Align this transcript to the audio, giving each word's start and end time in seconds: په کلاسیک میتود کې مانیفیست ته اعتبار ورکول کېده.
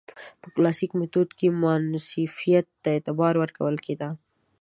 په 0.41 0.47
کلاسیک 0.55 0.91
میتود 0.99 1.29
کې 1.37 1.47
مانیفیست 1.61 2.67
ته 2.83 2.89
اعتبار 2.95 3.33
ورکول 3.41 3.75
کېده. 3.85 4.09